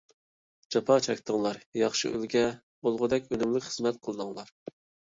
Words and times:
جاپا 0.75 0.95
چەكتىڭلار. 1.07 1.59
ياخشى 1.81 2.13
ئۈلگە 2.15 2.45
بولغۇدەك 2.89 3.31
ئۈنۈملۈك 3.35 3.71
خىزمەت 3.71 4.07
قىلدىڭلار. 4.09 4.57